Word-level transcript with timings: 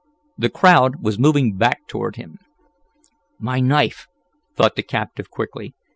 The 0.35 0.49
crowd 0.49 1.03
was 1.03 1.19
moving 1.19 1.57
back 1.57 1.85
toward 1.85 2.15
him. 2.15 2.39
"My 3.37 3.59
knife!" 3.59 4.07
thought 4.57 4.75
the 4.75 4.81
captive 4.81 5.29
quickly. 5.29 5.75